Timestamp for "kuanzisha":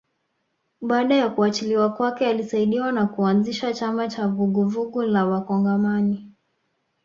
3.07-3.73